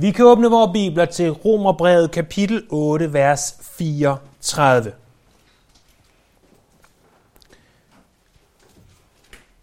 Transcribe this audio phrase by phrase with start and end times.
[0.00, 4.92] Vi kan åbne vores bibler til Romerbrevet kapitel 8, vers 34.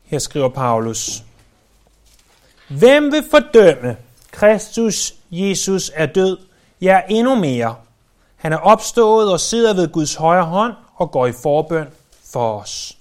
[0.03, 1.23] Her skriver Paulus.
[2.69, 3.97] Hvem vil fordømme?
[4.31, 6.37] Kristus Jesus er død.
[6.81, 7.75] Ja, endnu mere.
[8.35, 11.87] Han er opstået og sidder ved Guds højre hånd og går i forbøn
[12.31, 12.97] for os.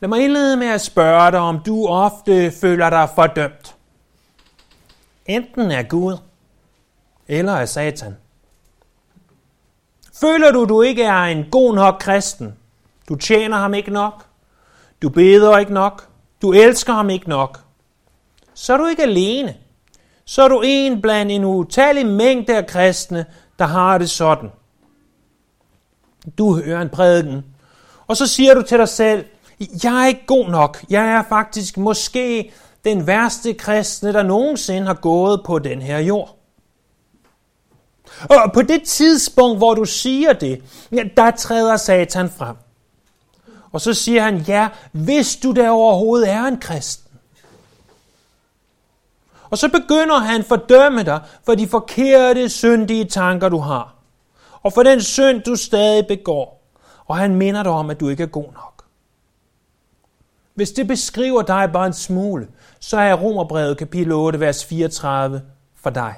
[0.00, 3.75] Lad mig indlede med at spørge dig, om du ofte føler dig fordømt.
[5.26, 6.16] Enten er Gud,
[7.28, 8.16] eller er Satan.
[10.20, 12.54] Føler du, du ikke er en god nok kristen?
[13.08, 14.26] Du tjener ham ikke nok?
[15.02, 16.08] Du beder ikke nok?
[16.42, 17.60] Du elsker ham ikke nok?
[18.54, 19.54] Så er du ikke alene.
[20.24, 23.26] Så er du en blandt en utallig mængde af kristne,
[23.58, 24.50] der har det sådan.
[26.38, 27.44] Du hører en prædiken,
[28.06, 29.24] og så siger du til dig selv,
[29.84, 30.84] jeg er ikke god nok.
[30.90, 32.52] Jeg er faktisk måske
[32.86, 36.36] den værste kristne, der nogensinde har gået på den her jord.
[38.30, 40.62] Og på det tidspunkt, hvor du siger det,
[40.92, 42.56] ja, der træder Satan frem.
[43.72, 47.12] Og så siger han, ja, hvis du der overhovedet er en kristen.
[49.50, 53.94] Og så begynder han at fordømme dig for de forkerte, syndige tanker, du har.
[54.62, 56.62] Og for den synd, du stadig begår.
[57.06, 58.84] Og han minder dig om, at du ikke er god nok.
[60.54, 62.48] Hvis det beskriver dig bare en smule,
[62.86, 65.42] så er Romerbrevet kapitel 8, vers 34
[65.74, 66.14] for dig.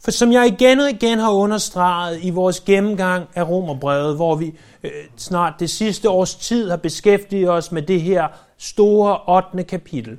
[0.00, 4.54] For som jeg igen og igen har understreget i vores gennemgang af Romerbrevet, hvor vi
[4.82, 9.64] øh, snart det sidste års tid har beskæftiget os med det her store 8.
[9.64, 10.18] kapitel,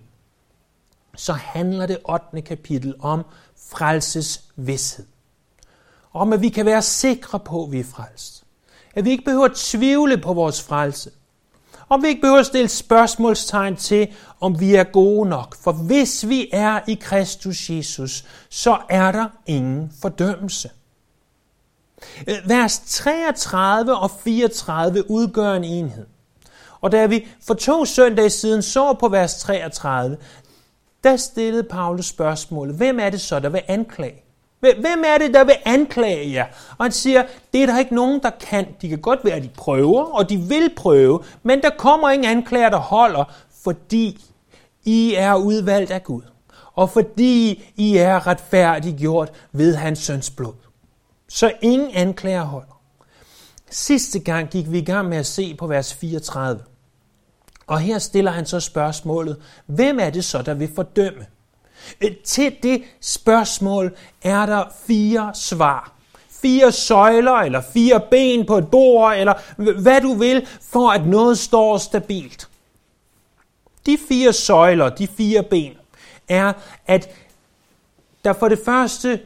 [1.16, 2.42] så handler det 8.
[2.42, 3.24] kapitel om
[3.70, 5.06] frelses vidshed.
[6.14, 8.44] Om at vi kan være sikre på, at vi er frelst.
[8.96, 11.12] At vi ikke behøver at tvivle på vores frelse.
[11.90, 14.08] Om vi ikke behøver at stille spørgsmålstegn til,
[14.40, 15.56] om vi er gode nok.
[15.64, 20.70] For hvis vi er i Kristus Jesus, så er der ingen fordømmelse.
[22.46, 26.06] Vers 33 og 34 udgør en enhed.
[26.82, 30.18] Og da vi for to søndage siden så på vers 33,
[31.04, 34.24] der stillede Paulus spørgsmålet, hvem er det så, der vil anklage?
[34.60, 36.46] Hvem er det, der vil anklage jer?
[36.78, 37.24] Og han siger,
[37.54, 38.68] det er der ikke nogen, der kan.
[38.82, 42.30] De kan godt være, at de prøver, og de vil prøve, men der kommer ingen
[42.38, 44.26] anklager, der holder, fordi
[44.84, 46.22] I er udvalgt af Gud.
[46.74, 50.54] Og fordi I er retfærdiggjort ved hans søns blod.
[51.30, 52.82] Så ingen anklager holder.
[53.70, 56.62] Sidste gang gik vi i gang med at se på vers 34.
[57.68, 61.26] Og her stiller han så spørgsmålet, hvem er det så, der vil fordømme?
[62.02, 65.92] Øh, til det spørgsmål er der fire svar.
[66.30, 69.34] Fire søjler, eller fire ben på et bord, eller
[69.82, 72.50] hvad du vil, for at noget står stabilt.
[73.86, 75.74] De fire søjler, de fire ben,
[76.28, 76.54] er,
[76.88, 77.10] at
[78.24, 79.20] der for det første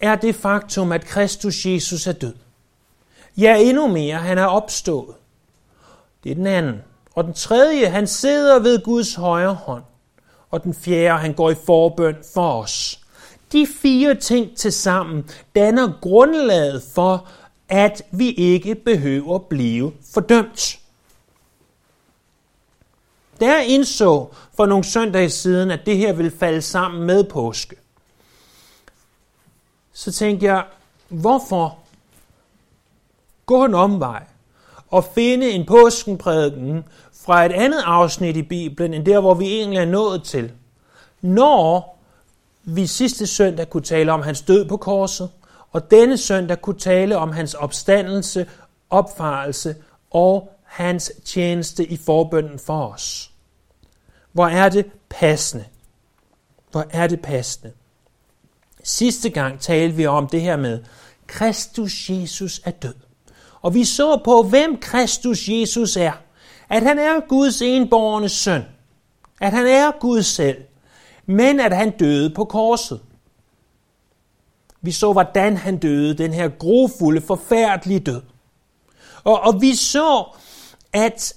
[0.00, 2.34] er det faktum, at Kristus Jesus er død.
[3.36, 5.14] Ja, endnu mere, han er opstået.
[6.24, 6.82] Det er den anden.
[7.14, 9.82] Og den tredje, han sidder ved Guds højre hånd
[10.52, 13.00] og den fjerde, han går i forbøn for os.
[13.52, 17.28] De fire ting til sammen danner grundlaget for,
[17.68, 20.78] at vi ikke behøver blive fordømt.
[23.40, 24.26] Da jeg indså
[24.56, 27.76] for nogle søndage siden, at det her ville falde sammen med påske,
[29.92, 30.64] så tænkte jeg,
[31.08, 31.78] hvorfor
[33.46, 34.22] gå en omvej
[34.92, 36.84] at finde en påskenprædiken
[37.24, 40.52] fra et andet afsnit i Bibelen, end der, hvor vi egentlig er nået til.
[41.20, 41.98] Når
[42.64, 45.30] vi sidste søndag kunne tale om hans død på korset,
[45.72, 48.46] og denne søndag kunne tale om hans opstandelse,
[48.90, 49.76] opfarelse
[50.10, 53.30] og hans tjeneste i forbønden for os.
[54.32, 55.64] Hvor er det passende?
[56.70, 57.72] Hvor er det passende?
[58.82, 60.80] Sidste gang talte vi om det her med,
[61.26, 62.94] Kristus Jesus er død.
[63.62, 66.12] Og vi så på, hvem Kristus Jesus er
[66.72, 68.62] at han er Guds enborgne søn,
[69.40, 70.56] at han er Gud selv,
[71.26, 73.00] men at han døde på korset.
[74.80, 78.22] Vi så, hvordan han døde, den her grofulde, forfærdelige død.
[79.24, 80.24] Og, og vi så,
[80.92, 81.34] at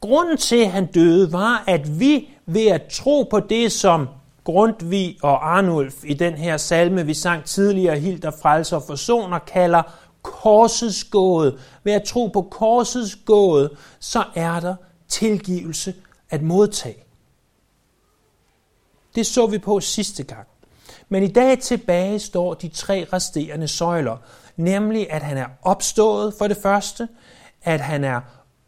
[0.00, 4.08] grunden til, at han døde, var, at vi ved at tro på det, som
[4.44, 9.82] Grundtvig og Arnulf i den her salme, vi sang tidligere, Hilder, Frelser og Forsoner, kalder
[10.42, 14.76] korsets gåde, ved at tro på korsets gåde, så er der
[15.08, 15.94] tilgivelse
[16.30, 17.04] at modtage.
[19.14, 20.48] Det så vi på sidste gang.
[21.08, 24.16] Men i dag tilbage står de tre resterende søjler,
[24.56, 27.08] nemlig at han er opstået for det første,
[27.62, 28.20] at han er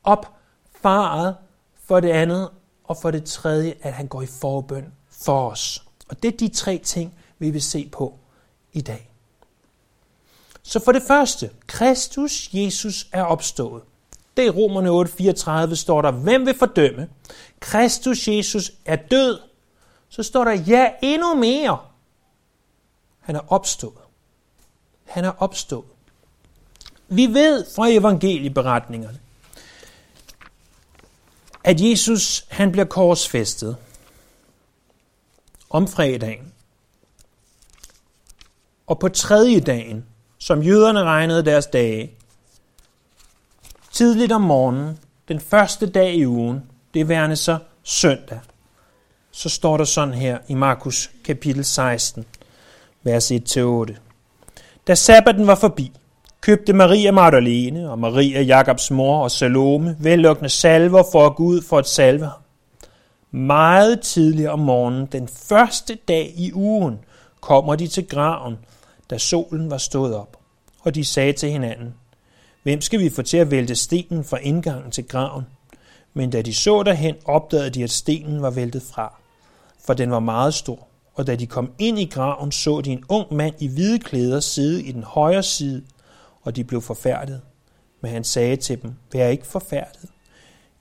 [0.05, 1.37] opfaret
[1.85, 2.49] for det andet,
[2.85, 4.93] og for det tredje, at han går i forbøn
[5.25, 5.85] for os.
[6.09, 8.19] Og det er de tre ting, vi vil se på
[8.73, 9.10] i dag.
[10.71, 13.83] Så for det første, Kristus Jesus er opstået.
[14.37, 14.91] Det er Romerne
[15.71, 17.09] 8:34 står der, hvem vil fordømme?
[17.61, 19.41] Kristus Jesus er død.
[20.09, 21.79] Så står der, ja, endnu mere.
[23.21, 23.99] Han er opstået.
[25.05, 25.85] Han er opstået.
[27.09, 29.21] Vi ved fra evangelieberetningerne,
[31.65, 33.77] at Jesus han bliver korsfæstet
[35.71, 36.53] om fredagen.
[38.87, 40.07] Og på tredje dagen,
[40.41, 42.11] som jøderne regnede deres dage,
[43.93, 44.99] tidligt om morgenen,
[45.29, 46.63] den første dag i ugen,
[46.95, 48.41] det værende så søndag,
[49.31, 52.25] så står der sådan her i Markus kapitel 16,
[53.03, 53.95] vers 1-8.
[54.87, 55.93] Da sabbaten var forbi,
[56.41, 61.63] købte Maria Magdalene og Maria Jakobs mor og Salome vellukkende salver for at gå ud
[61.63, 62.41] for at salve ham.
[63.31, 66.99] Meget tidligt om morgenen, den første dag i ugen,
[67.41, 68.59] kommer de til graven,
[69.11, 70.37] da solen var stået op.
[70.81, 71.95] Og de sagde til hinanden,
[72.63, 75.45] hvem skal vi få til at vælte stenen fra indgangen til graven?
[76.15, 79.15] Men da de så derhen, opdagede de, at stenen var væltet fra,
[79.87, 80.87] for den var meget stor.
[81.15, 84.41] Og da de kom ind i graven, så de en ung mand i hvide klæder
[84.41, 85.83] sidde i den højre side,
[86.43, 87.41] og de blev forfærdet.
[88.01, 90.11] Men han sagde til dem, vær ikke forfærdet.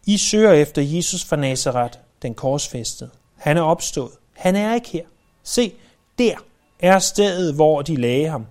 [0.06, 3.10] I søger efter Jesus fra Nazareth, den korsfæstede.
[3.36, 4.12] Han er opstået.
[4.34, 5.04] Han er ikke her.
[5.44, 5.74] Se,
[6.18, 6.36] der
[6.80, 8.46] er stedet, hvor de lagde ham.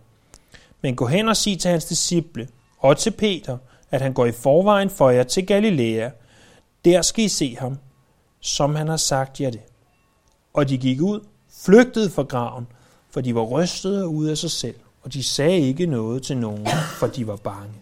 [0.83, 2.49] Men gå hen og sig til hans disciple
[2.79, 3.59] og til Peter,
[3.91, 6.11] at han går i forvejen for jer til Galilea.
[6.85, 7.79] Der skal I se ham,
[8.41, 9.61] som han har sagt jer det.
[10.55, 11.21] Og de gik ud,
[11.65, 12.67] flygtede fra graven,
[13.11, 16.67] for de var rystede ud af sig selv, og de sagde ikke noget til nogen,
[16.99, 17.75] for de var bange.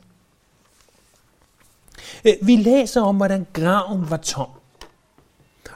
[2.25, 4.49] Øh, vi læser om, hvordan graven var tom.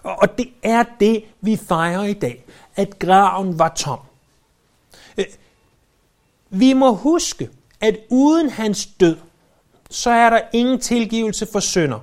[0.03, 2.45] Og det er det, vi fejrer i dag,
[2.77, 3.99] at graven var tom.
[6.51, 7.51] Vi må huske,
[7.81, 9.17] at uden hans død,
[9.91, 11.99] så er der ingen tilgivelse for synder.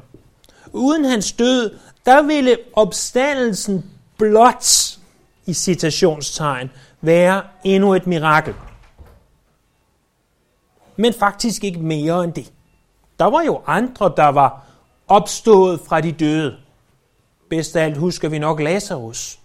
[0.73, 4.97] Uden hans død, der ville opstandelsen blot,
[5.45, 6.69] i citationstegn,
[7.01, 8.53] være endnu et mirakel.
[10.95, 12.53] Men faktisk ikke mere end det.
[13.19, 14.65] Der var jo andre, der var
[15.07, 16.57] opstået fra de døde.
[17.49, 19.39] Bedst af alt husker vi nok Lazarus.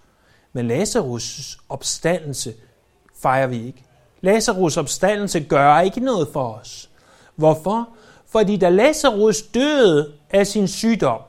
[0.52, 2.54] Men Lazarus' opstandelse
[3.22, 3.84] fejrer vi ikke.
[4.22, 6.90] Lazarus' opstandelse gør ikke noget for os.
[7.36, 7.88] Hvorfor?
[8.26, 11.20] Fordi da Lazarus døde af sin sygdom,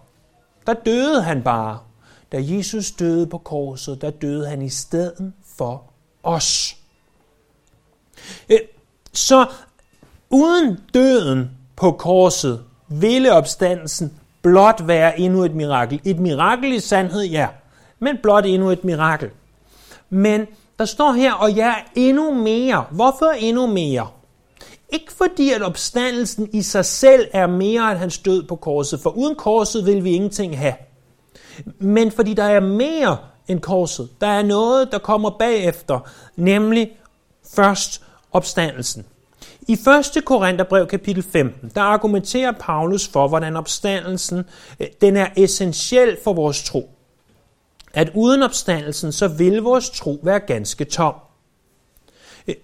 [0.68, 1.80] der døde han bare.
[2.32, 5.84] Da Jesus døde på korset, der døde han i stedet for
[6.24, 6.78] os.
[8.50, 8.60] Øh,
[9.14, 9.46] så
[10.30, 16.02] uden døden på korset ville opstandelsen blot være endnu et mirakel.
[16.04, 17.48] Et mirakel i sandhed, ja,
[18.00, 19.30] men blot endnu et mirakel.
[20.10, 20.48] Men
[20.80, 22.86] der står her, og jeg er endnu mere.
[22.92, 24.08] Hvorfor endnu mere?
[24.90, 29.10] Ikke fordi, at opstandelsen i sig selv er mere end hans død på korset, for
[29.10, 30.74] uden korset vil vi ingenting have.
[31.80, 33.18] Men fordi der er mere
[33.48, 34.10] end korset.
[34.22, 36.00] Der er noget, der kommer bagefter,
[36.36, 36.92] nemlig
[37.56, 39.06] først opstandelsen.
[39.68, 39.74] I
[40.18, 40.26] 1.
[40.26, 44.44] Korintherbrev kapitel 15, der argumenterer Paulus for, hvordan opstandelsen
[44.80, 46.90] øh, den er essentiel for vores tro.
[47.94, 51.16] At uden opstandelsen, så vil vores tro være ganske tom.
[52.48, 52.56] Øh,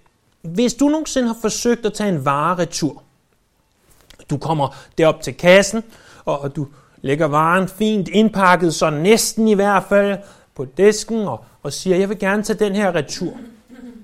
[0.42, 3.04] hvis du nogensinde har forsøgt at tage en vare retur,
[4.30, 5.84] du kommer derop til kassen,
[6.26, 6.68] og du
[7.02, 10.20] lægger varen fint indpakket, så næsten i hvert fald
[10.56, 13.34] på disken, og, og siger, jeg vil gerne tage den her retur.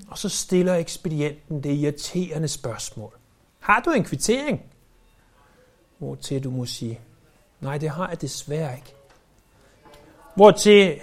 [0.07, 3.13] Og så stiller ekspedienten det irriterende spørgsmål.
[3.59, 4.61] Har du en kvittering?
[5.97, 6.99] Hvor til du må sige,
[7.61, 8.94] nej, det har jeg desværre ikke.
[10.35, 10.93] Hvor til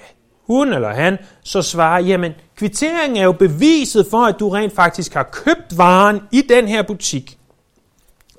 [0.46, 5.14] hun eller han så svarer, jamen kvitteringen er jo beviset for, at du rent faktisk
[5.14, 7.38] har købt varen i den her butik,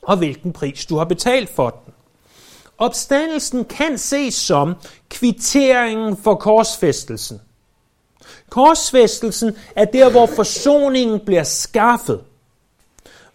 [0.02, 1.94] og hvilken pris du har betalt for den.
[2.78, 4.76] Opstandelsen kan ses som
[5.10, 7.42] kvitteringen for korsfæstelsen–
[8.50, 12.22] Korsfæstelsen er der, hvor forsoningen bliver skaffet.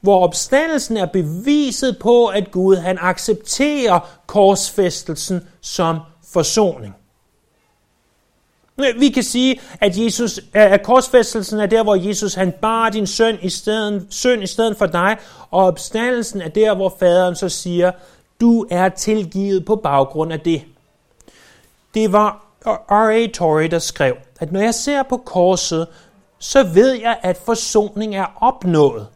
[0.01, 5.99] Hvor opstandelsen er beviset på, at Gud han accepterer korsfæstelsen som
[6.33, 6.95] forsoning.
[8.97, 13.39] Vi kan sige, at, Jesus, at korsfæstelsen er der, hvor Jesus han bar din søn
[13.43, 15.17] i stedet, søn i stedet for dig,
[15.51, 17.93] og opstandelsen er der, hvor faderen så siger,
[18.41, 20.63] du er tilgivet på baggrund af det.
[21.95, 23.27] Det var R.A.
[23.27, 25.87] Torrey, der skrev, at når jeg ser på korset,
[26.39, 29.07] så ved jeg, at forsoning er opnået.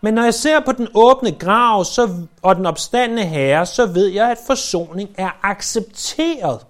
[0.00, 2.10] Men når jeg ser på den åbne grav så,
[2.42, 6.60] og den opstandende herre, så ved jeg, at forsoning er accepteret.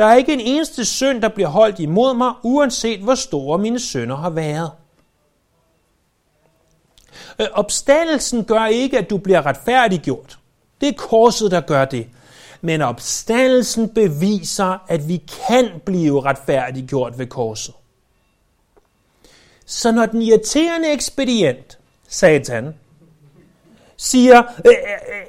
[0.00, 3.80] Der er ikke en eneste synd, der bliver holdt imod mig, uanset hvor store mine
[3.80, 4.70] sønder har været.
[7.40, 10.38] Øh, opstandelsen gør ikke, at du bliver retfærdiggjort.
[10.80, 12.08] Det er korset, der gør det.
[12.60, 17.74] Men opstandelsen beviser, at vi kan blive retfærdiggjort ved korset.
[19.66, 21.78] Så når den irriterende ekspedient,
[22.08, 22.74] Satan,
[23.96, 25.26] siger, øh, øh, øh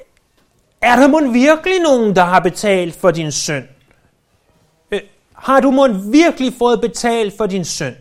[0.80, 3.64] er der måske virkelig nogen, der har betalt for din synd?
[5.42, 7.94] Har du måske virkelig fået betalt for din synd?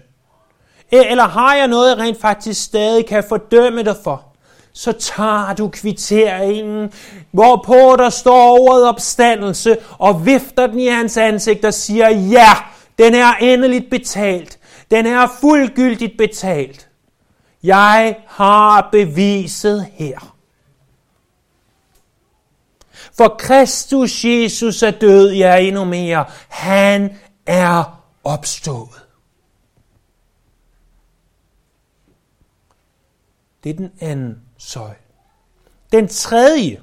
[0.91, 4.25] E, eller har jeg noget, jeg rent faktisk stadig kan fordømme dig for?
[4.74, 6.93] Så tager du kvitteringen,
[7.31, 12.50] hvorpå der står ordet opstandelse, og vifter den i hans ansigt og siger, ja,
[12.98, 14.60] den er endeligt betalt.
[14.91, 16.88] Den er fuldgyldigt betalt.
[17.63, 20.31] Jeg har beviset her.
[23.17, 26.25] For Kristus Jesus er død, ja endnu mere.
[26.50, 27.10] Han
[27.45, 29.05] er opstået.
[33.63, 34.95] Det er den anden søjle.
[35.91, 36.81] Den tredje,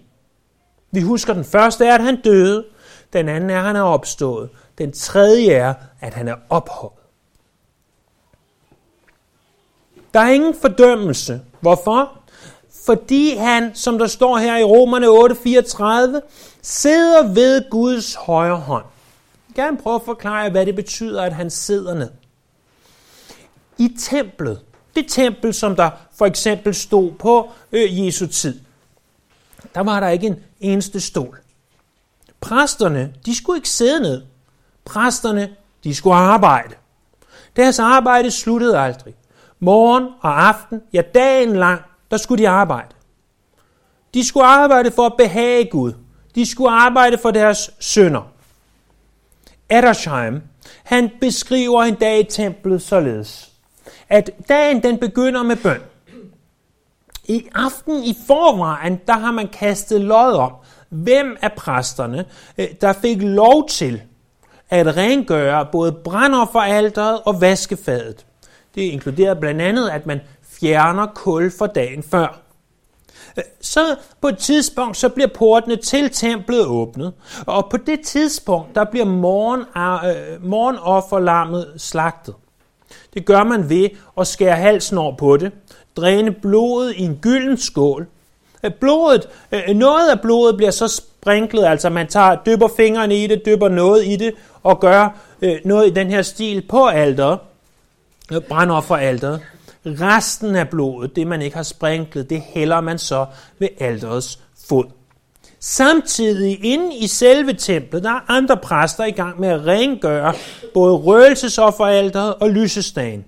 [0.91, 2.67] vi husker den første er, at han døde.
[3.13, 4.51] Den anden er, at han er opstået.
[4.79, 6.93] Den tredje er, at han er ophøjet.
[10.15, 11.41] Der er ingen fordømmelse.
[11.61, 12.19] Hvorfor?
[12.87, 16.21] Fordi han, som der står her i Romerne 8:34,
[16.63, 18.85] sidder ved Guds højre hånd.
[19.59, 22.11] Gerne prøve at forklare hvad det betyder, at han sidder ned.
[23.79, 24.61] I templet,
[24.97, 28.61] det tempel, som der for eksempel stod på øh, Jesu tid,
[29.75, 31.39] der var der ikke en eneste stol.
[32.41, 34.23] Præsterne, de skulle ikke sidde ned.
[34.85, 36.75] Præsterne, de skulle arbejde.
[37.57, 39.15] Deres arbejde sluttede aldrig.
[39.59, 42.95] Morgen og aften, ja dagen lang, der skulle de arbejde.
[44.15, 45.93] De skulle arbejde for at behage Gud.
[46.35, 48.38] De skulle arbejde for deres sønder.
[49.71, 50.43] Adersheim,
[50.85, 53.51] han beskriver en dag i templet således,
[54.09, 55.81] at dagen den begynder med bøn.
[57.25, 60.53] I aften i forvejen, der har man kastet lod om,
[60.89, 62.25] hvem af præsterne,
[62.59, 64.03] øh, der fik lov til
[64.71, 68.27] at rengøre både brændofferalteret og vaskefadet.
[68.75, 72.48] Det inkluderer blandt andet, at man fjerner kul for dagen før.
[73.61, 77.13] Så på et tidspunkt, så bliver portene til templet åbnet,
[77.47, 82.35] og på det tidspunkt, der bliver morgen, øh, morgenofferlammet slagtet.
[83.15, 83.89] Det gør man ved
[84.21, 85.53] at skære halsen over på det,
[85.97, 88.07] dræne blodet i en gylden skål.
[88.65, 93.27] Øh, blodet, øh, noget af blodet bliver så sprinklet, altså man tager, dypper fingrene i
[93.27, 97.39] det, dypper noget i det, og gør øh, noget i den her stil på alteret,
[98.33, 99.41] øh, brandofferalteret.
[100.01, 103.27] Resten af blodet, det man ikke har sprinklet, det hælder man så
[103.59, 104.85] ved alderets fod.
[105.61, 110.35] Samtidig inde i selve templet, der er andre præster i gang med at rengøre
[110.75, 113.25] både røgelsesofferalteret og lysestagen.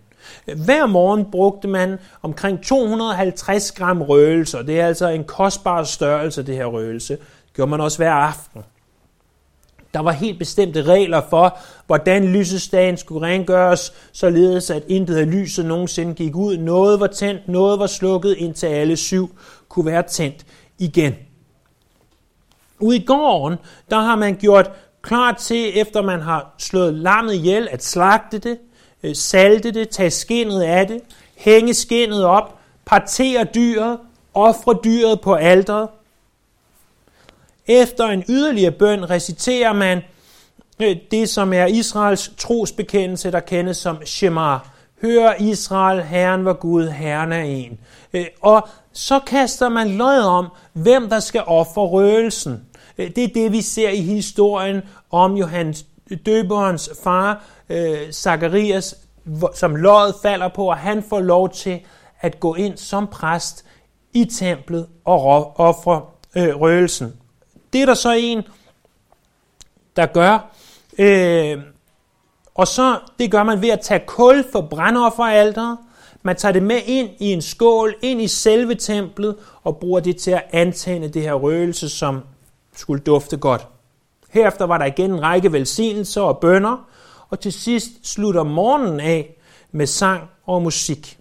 [0.65, 6.43] Hver morgen brugte man omkring 250 gram røgelse, og det er altså en kostbar størrelse,
[6.43, 7.13] det her røgelse.
[7.13, 8.63] Det gjorde man også hver aften.
[9.95, 15.67] Der var helt bestemte regler for, hvordan lysestagen skulle rengøres, således at intet af lyset
[15.67, 16.57] nogensinde gik ud.
[16.57, 19.31] Noget var tændt, noget var slukket, indtil alle syv
[19.69, 20.47] kunne være tændt
[20.79, 21.15] igen.
[22.79, 23.59] Ude i gården,
[23.91, 24.71] der har man gjort
[25.03, 28.59] klar til, efter man har slået lammet ihjel, at slagte det,
[29.03, 31.01] øh, salte det, tage skinnet af det,
[31.37, 33.99] hænge skinnet op, partere dyret,
[34.35, 35.89] ofre dyret på alderet,
[37.71, 40.03] efter en yderligere bøn reciterer man
[40.83, 44.59] øh, det, som er Israels trosbekendelse, der kendes som Shema.
[45.03, 47.81] Hør Israel, Herren var Gud, Herren er en.
[48.13, 52.65] Øh, og så kaster man lod om, hvem der skal ofre røgelsen.
[52.99, 55.87] Øh, det er det, vi ser i historien om Johannes
[56.27, 57.45] døberens far,
[58.13, 58.95] Zakarias,
[59.55, 61.81] som løjet falder på, og han får lov til
[62.21, 63.65] at gå ind som præst
[64.13, 66.03] i templet og ofre
[66.37, 67.13] røgelsen.
[67.73, 68.43] Det er der så en,
[69.97, 70.55] der gør.
[70.99, 71.59] Øh,
[72.55, 75.79] og så det gør man ved at tage kul for brændofferalteret.
[76.23, 80.17] Man tager det med ind i en skål, ind i selve templet, og bruger det
[80.17, 82.21] til at antænde det her røgelse, som
[82.77, 83.67] skulle dufte godt.
[84.31, 86.89] Herefter var der igen en række velsignelser og bønder,
[87.31, 89.37] og til sidst slutter morgenen af
[89.73, 91.19] med sang og musik.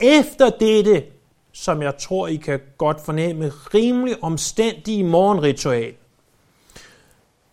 [0.00, 1.04] Efter dette
[1.60, 5.94] som jeg tror, I kan godt fornemme, rimelig omstændige morgenritual.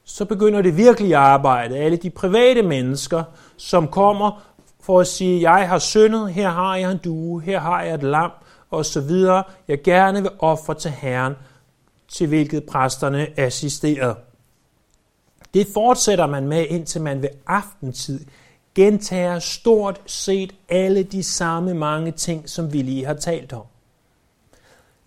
[0.03, 1.77] Så begynder det virkelige arbejde.
[1.77, 3.23] Alle de private mennesker,
[3.57, 4.43] som kommer
[4.81, 8.03] for at sige, jeg har syndet, her har jeg en due, her har jeg et
[8.03, 8.31] lam,
[8.69, 9.43] og så videre.
[9.67, 11.33] Jeg gerne vil ofre til Herren,
[12.07, 14.15] til hvilket præsterne assisterer.
[15.53, 18.25] Det fortsætter man med, indtil man ved aftentid
[18.75, 23.65] gentager stort set alle de samme mange ting, som vi lige har talt om.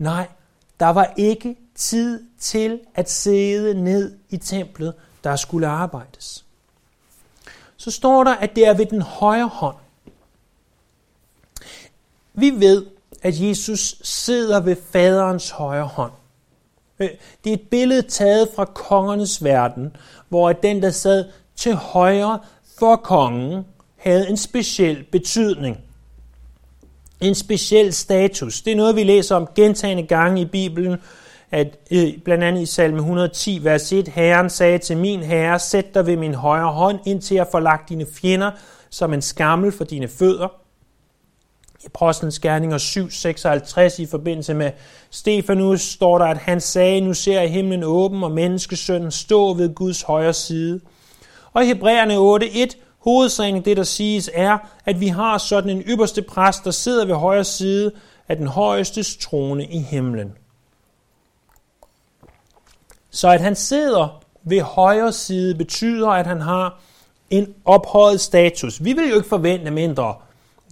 [0.01, 0.29] Nej,
[0.81, 6.45] der var ikke tid til at sidde ned i templet, der skulle arbejdes.
[7.77, 9.77] Så står der, at det er ved den højre hånd.
[12.35, 12.87] Vi ved,
[13.23, 16.13] at Jesus sidder ved faderens højre hånd.
[17.01, 17.09] Øh,
[17.45, 19.97] det er et billede taget fra kongernes verden,
[20.29, 22.41] hvor den, der sad til højre
[22.79, 23.67] for kongen,
[23.97, 25.90] havde en speciel betydning.
[27.21, 28.63] En speciel status.
[28.63, 30.97] Det er noget, vi læser om gentagende gange i Bibelen,
[31.51, 35.95] at øh, blandt andet i salme 110, vers 1, Herren sagde til min herre, sæt
[35.95, 38.51] dig ved min højre hånd, indtil jeg får lagt dine fjender
[38.91, 40.49] som en skammel for dine fødder.
[41.83, 44.71] I Apostlenes Gerninger 7:56 i forbindelse med
[45.11, 49.75] Stefanus står der, at han sagde, nu ser jeg himlen åben, og menneskesønnen stå ved
[49.75, 50.81] Guds højre side.
[51.53, 55.83] Og i Hebræerne 8:1, hovedsagen i det, der siges, er, at vi har sådan en
[55.83, 57.93] ypperste præst, der sidder ved højre side
[58.29, 60.33] af den højeste trone i himlen.
[63.11, 66.81] Så at han sidder ved højre side betyder, at han har
[67.31, 68.85] en ophøjet status.
[68.85, 70.15] Vi vil jo ikke forvente mindre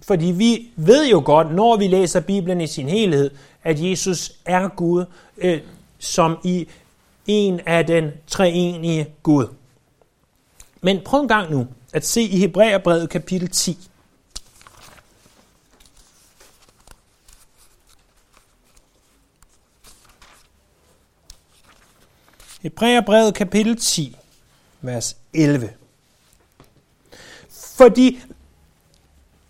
[0.09, 3.31] fordi vi ved jo godt, når vi læser Bibelen i sin helhed,
[3.63, 5.05] at Jesus er Gud,
[5.37, 5.61] øh,
[5.99, 6.67] som i
[7.27, 9.47] en af den treenige Gud.
[10.81, 13.89] Men prøv en gang nu at se i Hebræerbrevet kapitel 10.
[22.61, 24.17] Hebræerbrevet kapitel 10,
[24.81, 25.73] vers 11.
[27.77, 28.21] Fordi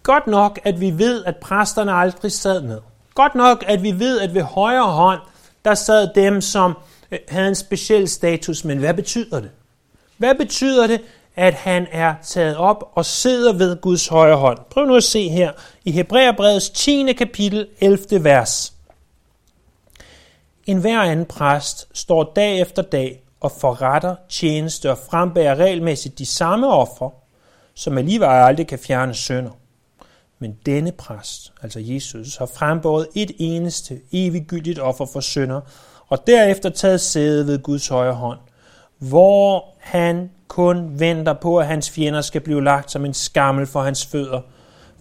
[0.10, 2.80] Godt nok, at vi ved, at præsterne aldrig sad ned.
[3.16, 5.22] Godt nok, at vi ved, at ved højre hånd,
[5.66, 6.78] der sad dem, som
[7.12, 8.66] øh, havde en speciel status.
[8.66, 9.52] Men hvad betyder det?
[10.18, 11.02] Hvad betyder det,
[11.40, 14.60] at han er taget op og sidder ved Guds højre hånd?
[14.70, 15.52] Prøv nu at se her
[15.86, 17.14] i Hebræerbrevets 10.
[17.14, 18.24] kapitel 11.
[18.24, 18.74] vers.
[20.66, 26.26] En hver anden præst står dag efter dag og forretter tjeneste og frembærer regelmæssigt de
[26.26, 27.12] samme ofre,
[27.74, 29.52] som alligevel aldrig kan fjerne sønder.
[30.40, 35.62] Men denne præst, altså Jesus, har frembåret et eneste eviggyldigt offer for synder,
[36.08, 38.40] og derefter taget sæde ved Guds højre hånd,
[38.98, 43.82] hvor han kun venter på, at hans fjender skal blive lagt som en skammel for
[43.82, 44.42] hans fødder.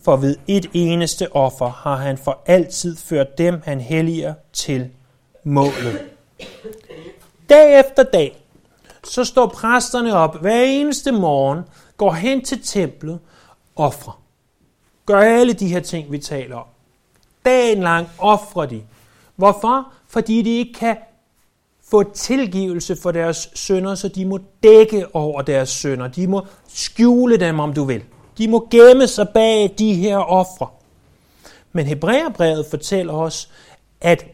[0.04, 4.90] For ved et eneste offer har han for altid ført dem, han helliger, til
[5.44, 6.00] målet.
[7.48, 8.44] Dag efter dag,
[9.04, 11.60] så står præsterne op hver eneste morgen,
[11.96, 13.18] går hen til templet,
[13.76, 14.22] offrer.
[15.06, 16.66] Gør alle de her ting, vi taler om.
[17.44, 18.82] Dagen lang offrer de.
[19.36, 19.92] Hvorfor?
[20.08, 20.96] Fordi de ikke kan
[21.90, 26.08] få tilgivelse for deres sønder, så de må dække over deres sønder.
[26.08, 28.04] De må skjule dem, om du vil.
[28.38, 30.68] De må gemme sig bag de her ofre.
[31.72, 33.50] Men Hebræerbrevet fortæller os,
[34.00, 34.24] at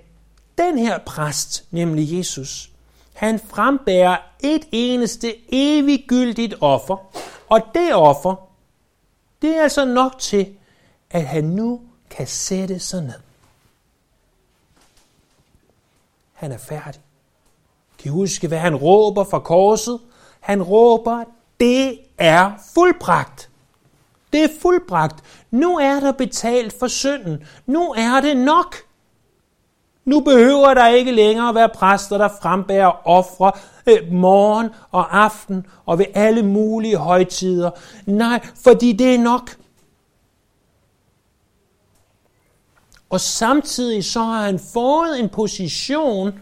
[0.59, 2.71] den her præst, nemlig Jesus,
[3.12, 6.97] han frembærer et eneste eviggyldigt offer,
[7.49, 8.49] og det offer,
[9.43, 10.57] det er altså nok til,
[11.11, 13.21] at han nu kan sætte sig ned.
[16.33, 17.01] Han er færdig.
[18.05, 20.01] Kan I huske, hvad han råber fra korset?
[20.40, 21.25] Han råber,
[21.61, 23.51] det er fuldbragt.
[24.33, 25.25] Det er fuldbragt.
[25.51, 27.45] Nu er der betalt for synden.
[27.67, 28.77] Nu er det nok.
[30.05, 33.53] Nu behøver der ikke længere være præster, der frembærer ofre
[33.87, 37.71] øh, morgen og aften og ved alle mulige højtider.
[38.07, 39.57] Nej, fordi det er nok.
[43.11, 46.33] Og samtidig så har han fået en position,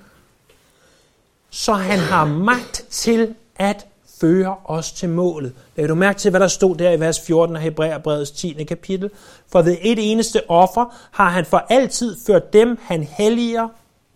[1.53, 3.87] så han har magt til at
[4.21, 5.55] føre os til målet.
[5.77, 8.65] Læg du mærke til, hvad der stod der i vers 14 af Hebræerbrevets 10.
[8.65, 9.11] kapitel?
[9.47, 13.69] For ved et eneste offer har han for altid ført dem, han helliger,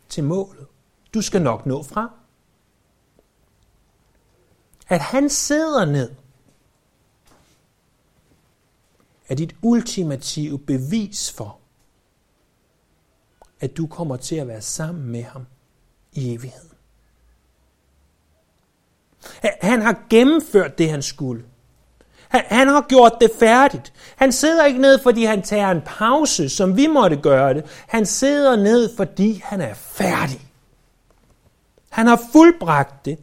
[0.09, 0.67] til målet.
[1.15, 2.11] Du skal nok nå fra.
[4.89, 6.11] At han sidder ned,
[9.29, 11.59] er dit ultimative bevis for,
[13.61, 15.47] at du kommer til at være sammen med ham
[16.13, 16.76] i evigheden.
[19.61, 21.43] Han har gennemført det, han skulle.
[22.29, 23.93] Han har gjort det færdigt.
[24.17, 27.65] Han sidder ikke ned, fordi han tager en pause, som vi måtte gøre det.
[27.89, 30.41] Han sidder ned, fordi han er færdig.
[31.89, 33.19] Han har fuldbragt det.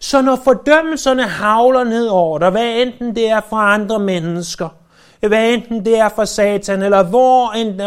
[0.00, 4.68] Så når fordømmelserne havler ned over dig, hvad enten det er fra andre mennesker,
[5.20, 7.80] hvad enten det er fra satan, eller hvor en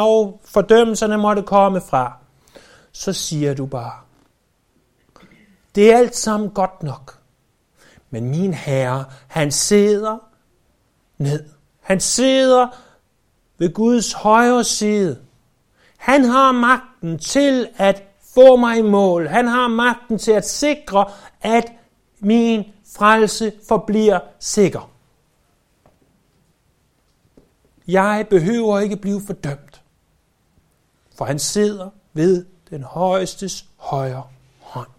[0.45, 2.13] fordømmelserne måtte komme fra,
[2.91, 3.91] så siger du bare,
[5.75, 7.20] det er alt sammen godt nok.
[8.11, 10.17] Men min herre, han sidder
[11.17, 11.49] ned.
[11.81, 12.67] Han sidder
[13.57, 15.21] ved Guds højre side.
[15.97, 18.03] Han har magten til at
[18.35, 19.27] få mig i mål.
[19.27, 21.71] Han har magten til at sikre, at
[22.19, 24.91] min frelse forbliver sikker.
[27.87, 29.81] Jeg behøver ikke blive fordømt,
[31.17, 34.23] for han sidder ved den højestes højre
[34.59, 34.89] hånd.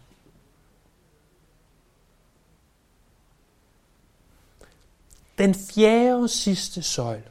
[5.38, 7.22] Den fjerde og sidste søjle,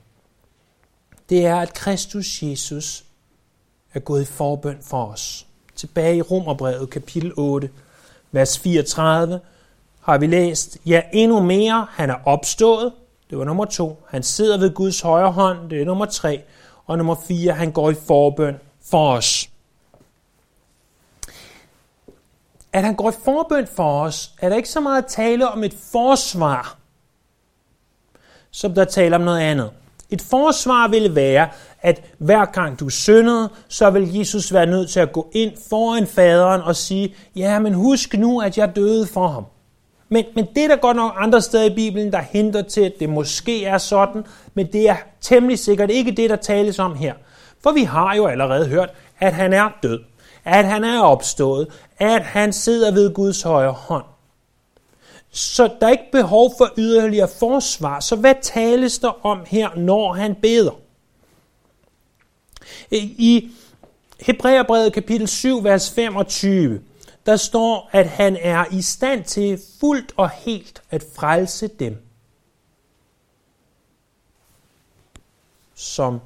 [1.29, 3.03] det er, at Kristus Jesus
[3.93, 5.47] er gået i forbøn for os.
[5.75, 7.69] Tilbage i Romerbrevet kapitel 8,
[8.31, 9.39] vers 34,
[10.01, 12.93] har vi læst, ja endnu mere, han er opstået,
[13.31, 14.03] det var nummer to.
[14.09, 16.43] Han sidder ved Guds højre hånd, det er nummer tre.
[16.85, 19.49] Og nummer fire, han går i forbøn for os.
[22.73, 25.63] At han går i forbøn for os, er der ikke så meget at tale om
[25.63, 26.77] et forsvar,
[28.51, 29.69] som der taler om noget andet.
[30.09, 31.47] Et forsvar ville være,
[31.81, 36.07] at hver gang du syndede, så vil Jesus være nødt til at gå ind foran
[36.07, 39.45] faderen og sige, ja, men husk nu, at jeg døde for ham.
[40.09, 42.93] Men, men det er der godt nok andre steder i Bibelen, der henter til, at
[42.99, 47.13] det måske er sådan, men det er temmelig sikkert ikke det, der tales om her.
[47.63, 49.99] For vi har jo allerede hørt, at han er død,
[50.45, 51.67] at han er opstået,
[51.99, 54.05] at han sidder ved Guds højre hånd.
[55.31, 57.99] Så der er ikke behov for yderligere forsvar.
[57.99, 60.79] Så hvad tales der om her, når han beder?
[62.91, 63.51] I
[64.19, 66.81] Hebræerbrevet kapitel 7, vers 25,
[67.25, 71.97] der står, at han er i stand til fuldt og helt at frelse dem,
[75.75, 76.19] som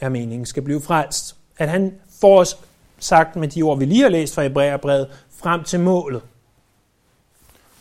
[0.00, 1.36] er meningen skal blive frelst.
[1.56, 2.58] At han får os
[2.98, 6.22] sagt med de ord, vi lige har læst fra Hebræerbrevet, frem til målet.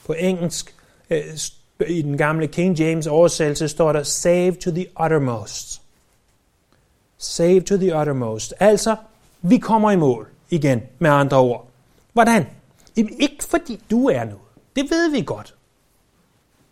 [0.08, 0.76] På engelsk,
[1.10, 1.24] øh,
[1.88, 5.82] i den gamle King James oversættelse, står der, save to the uttermost.
[7.18, 8.54] Save to the uttermost.
[8.60, 8.96] Altså,
[9.42, 11.68] vi kommer i mål igen, med andre ord.
[12.14, 12.46] Hvordan?
[12.96, 14.40] Ikke fordi du er noget.
[14.76, 15.56] Det ved vi godt.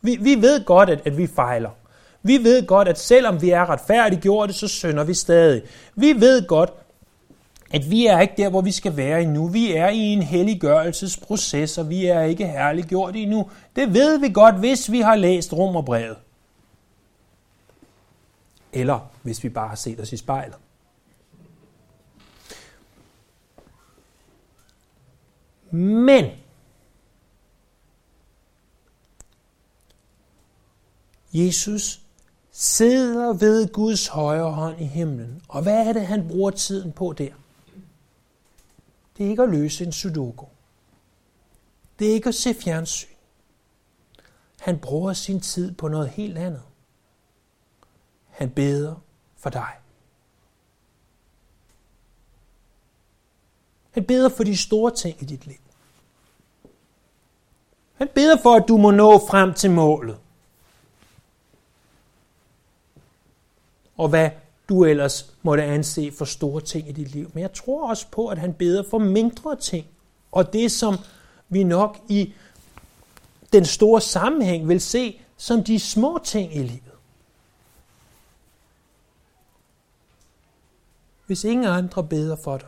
[0.01, 1.69] Vi, vi ved godt, at, at vi fejler.
[2.23, 5.61] Vi ved godt, at selvom vi er retfærdiggjorte, så synder vi stadig.
[5.95, 6.73] Vi ved godt,
[7.71, 9.47] at vi er ikke der, hvor vi skal være endnu.
[9.47, 13.49] Vi er i en helliggørelsesproces, og vi er ikke herliggjort endnu.
[13.75, 16.17] Det ved vi godt, hvis vi har læst Romerbrevet.
[18.73, 20.55] Eller hvis vi bare har set os i spejlet.
[25.71, 26.25] Men
[31.33, 32.01] Jesus
[32.51, 35.41] sidder ved Guds højre hånd i himlen.
[35.47, 37.33] Og hvad er det, han bruger tiden på der?
[39.17, 40.45] Det er ikke at løse en sudoku.
[41.99, 43.07] Det er ikke at se fjernsyn.
[44.59, 46.63] Han bruger sin tid på noget helt andet.
[48.29, 48.95] Han beder
[49.37, 49.73] for dig.
[53.91, 55.57] Han beder for de store ting i dit liv.
[57.93, 60.19] Han beder for, at du må nå frem til målet.
[63.97, 64.29] Og hvad
[64.69, 67.31] du ellers måtte anse for store ting i dit liv.
[67.33, 69.87] Men jeg tror også på, at han beder for mindre ting.
[70.31, 70.97] Og det, som
[71.49, 72.33] vi nok i
[73.53, 76.81] den store sammenhæng vil se som de små ting i livet.
[81.25, 82.67] Hvis ingen andre beder for dig,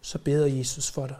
[0.00, 1.16] så beder Jesus for dig.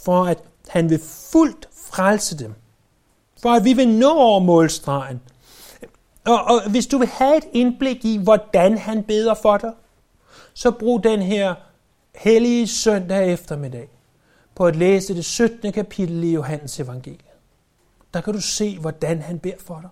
[0.00, 0.98] For at han vil
[1.32, 2.54] fuldt frelse dem.
[3.42, 5.20] For at vi vil nå over målstregen.
[6.26, 9.72] Og, og hvis du vil have et indblik i, hvordan han beder for dig,
[10.54, 11.54] så brug den her
[12.14, 13.88] hellige søndag eftermiddag
[14.54, 15.72] på at læse det 17.
[15.72, 17.24] kapitel i Johannes evangeliet.
[18.14, 19.90] Der kan du se, hvordan han beder for dig.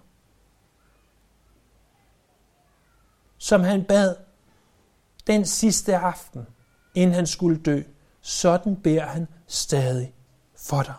[3.38, 4.16] som han bad
[5.26, 6.46] den sidste aften,
[6.94, 7.82] inden han skulle dø.
[8.20, 10.14] Sådan beder han stadig
[10.56, 10.94] for dig.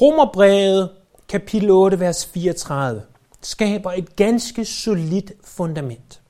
[0.00, 0.90] Romerbrevet
[1.28, 3.02] kapitel 8, vers 34
[3.42, 6.22] skaber et ganske solidt fundament.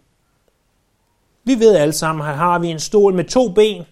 [1.44, 3.82] Vi ved alle sammen, at har vi en stol med to ben,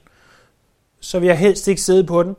[1.00, 2.36] så vil jeg helst ikke sidde på den.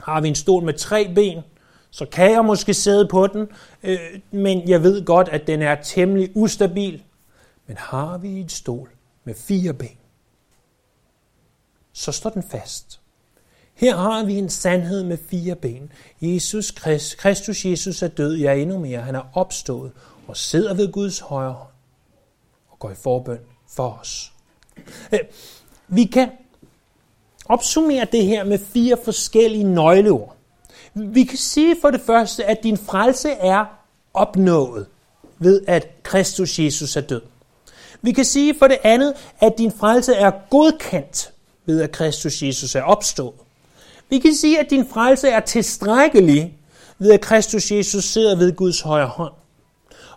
[0.00, 1.42] Har vi en stol med tre ben,
[1.90, 3.48] så kan jeg måske sidde på den,
[3.82, 3.98] øh,
[4.30, 7.02] men jeg ved godt, at den er temmelig ustabil.
[7.66, 8.90] Men har vi en stol
[9.24, 9.98] med fire ben,
[11.92, 13.00] så står den fast.
[13.74, 15.92] Her har vi en sandhed med fire ben.
[16.20, 19.00] Jesus Christ, Kristus Jesus er død, ja endnu mere.
[19.00, 19.92] Han er opstået
[20.28, 21.68] og sidder ved Guds højre hånd.
[22.70, 24.32] og går i forbøn for os.
[25.12, 25.20] Øh,
[25.88, 26.30] vi kan
[27.44, 30.36] opsummere det her med fire forskellige nøgleord.
[30.94, 33.64] Vi kan sige for det første, at din frelse er
[34.14, 34.86] opnået
[35.38, 37.22] ved, at Kristus Jesus er død.
[38.02, 41.32] Vi kan sige for det andet, at din frelse er godkendt
[41.66, 43.34] ved, at Kristus Jesus er opstået.
[44.08, 46.58] Vi kan sige, at din frelse er tilstrækkelig
[46.98, 49.32] ved, at Kristus Jesus sidder ved Guds højre hånd.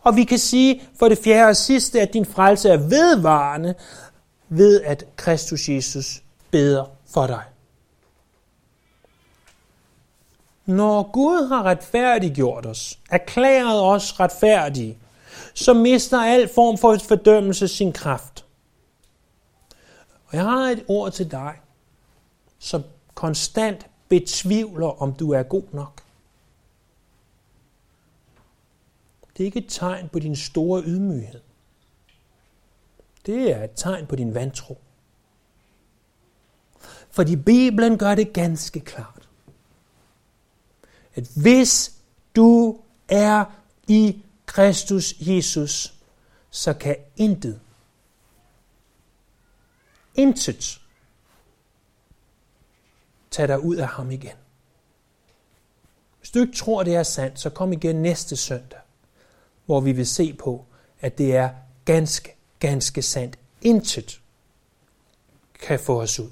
[0.02, 3.76] Og vi kan sige for det fjerde og sidste, at din frelse er vedvarende
[4.50, 6.22] ved, at Kristus Jesus
[6.52, 7.44] beder for dig.
[10.66, 14.98] Når Gud har retfærdiggjort os, erklæret os retfærdige,
[15.54, 18.46] så mister al form for fordømmelse sin kraft.
[20.28, 21.54] Og jeg har et ord til dig,
[22.60, 22.84] som
[23.18, 26.04] konstant betvivler, om du er god nok.
[29.38, 31.42] Det er ikke et tegn på din store ydmyghed.
[33.26, 34.78] Det er et tegn på din vantro.
[37.10, 39.30] Fordi Bibelen gør det ganske klart,
[41.16, 42.02] at hvis
[42.36, 43.46] du er
[43.88, 45.94] i Kristus Jesus,
[46.50, 47.60] så kan intet,
[50.16, 50.87] intet
[53.38, 54.36] Tag dig ud af ham igen.
[56.20, 58.80] Hvis du ikke tror, det er sandt, så kom igen næste søndag,
[59.66, 60.66] hvor vi vil se på,
[61.00, 61.50] at det er
[61.86, 63.40] ganske, ganske sandt.
[63.62, 64.22] Intet
[65.60, 66.32] kan få os ud.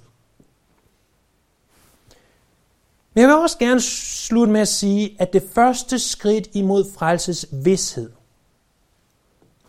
[3.13, 7.45] Men jeg vil også gerne slutte med at sige, at det første skridt imod frelses
[7.51, 8.11] vidshed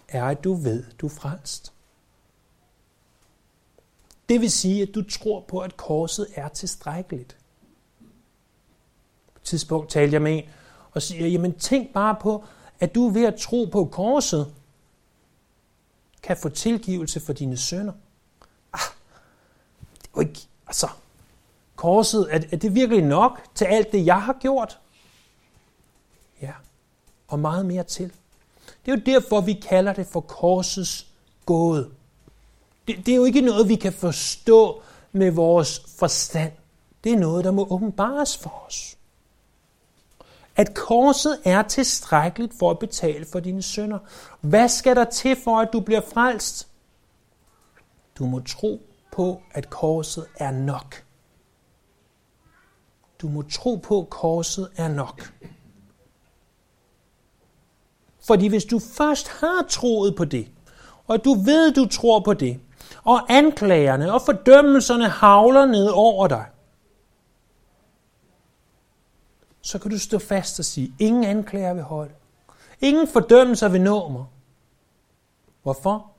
[0.09, 1.72] er, at du ved, du er frelst.
[4.29, 7.37] Det vil sige, at du tror på, at korset er tilstrækkeligt.
[9.35, 10.45] På et tidspunkt talte jeg med en
[10.93, 12.45] og siger, jamen tænk bare på,
[12.81, 14.55] at du ved at tro på korset,
[16.23, 17.93] kan få tilgivelse for dine sønder.
[18.73, 18.81] Ah,
[19.93, 20.89] det er jo ikke, altså,
[21.77, 24.81] korset, er, er det virkelig nok til alt det, jeg har gjort?
[26.43, 26.53] Ja,
[27.29, 28.12] og meget mere til.
[28.87, 31.07] Det er jo derfor, vi kalder det for korsets
[31.47, 31.91] gåde.
[32.88, 36.53] Det, det er jo ikke noget, vi kan forstå med vores forstand.
[37.05, 38.96] Det er noget, der må åbenbares for os.
[40.57, 43.99] At korset er tilstrækkeligt for at betale for dine sønder.
[44.40, 46.68] Hvad skal der til for, at du bliver frelst?
[48.18, 48.81] Du må tro
[49.12, 51.05] på, at korset er nok.
[53.18, 55.33] Du må tro på, at korset er nok.
[58.20, 60.49] Fordi hvis du først har troet på det,
[61.07, 62.61] og du ved, du tror på det,
[63.04, 66.46] og anklagerne og fordømmelserne havler ned over dig,
[69.61, 72.14] så kan du stå fast og sige, ingen anklager vil holde.
[72.80, 74.24] Ingen fordømmelser vil nå mig.
[75.62, 76.11] Hvorfor?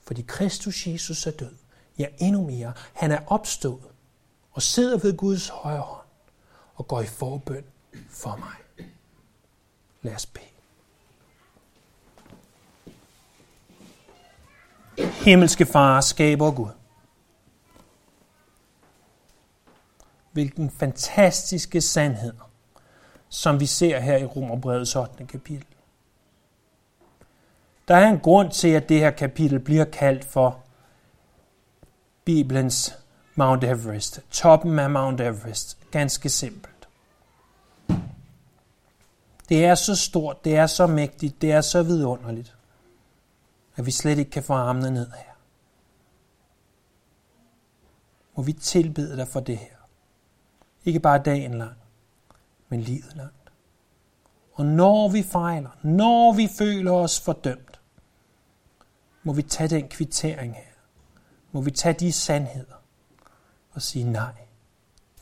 [0.00, 1.54] Fordi Kristus Jesus er død.
[1.98, 2.72] Ja, endnu mere.
[2.92, 3.90] Han er opstået
[4.52, 6.06] og sidder ved Guds højre hånd
[6.74, 7.64] og går i forbøn
[8.10, 8.86] for mig.
[10.02, 10.51] Lad os bede.
[15.10, 16.68] Himmelske Far, skaber Gud.
[20.32, 22.32] Hvilken fantastiske sandhed,
[23.28, 25.26] som vi ser her i Romerbrevets 8.
[25.26, 25.66] kapitel.
[27.88, 30.58] Der er en grund til, at det her kapitel bliver kaldt for
[32.24, 32.94] Bibelens
[33.34, 34.20] Mount Everest.
[34.30, 35.78] Toppen af Mount Everest.
[35.90, 36.88] Ganske simpelt.
[39.48, 42.54] Det er så stort, det er så mægtigt, det er så vidunderligt,
[43.76, 45.32] at vi slet ikke kan få armene ned her.
[48.36, 49.76] Må vi tilbede dig for det her.
[50.84, 51.76] Ikke bare dagen lang,
[52.68, 53.52] men livet langt.
[54.52, 57.80] Og når vi fejler, når vi føler os fordømt,
[59.22, 60.72] må vi tage den kvittering her.
[61.52, 62.82] Må vi tage de sandheder
[63.72, 64.34] og sige nej.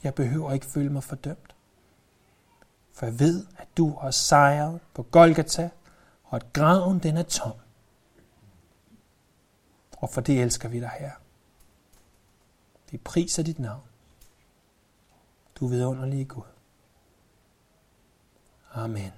[0.02, 1.54] Jeg behøver ikke føle mig fordømt.
[2.92, 5.70] For jeg ved, at du har sejret på Golgata,
[6.24, 7.52] og at graven den er tom.
[10.00, 11.12] Og for det elsker vi dig her.
[12.90, 13.82] Vi priser dit navn.
[15.60, 16.42] Du vidunderlige Gud.
[18.72, 19.12] Amen.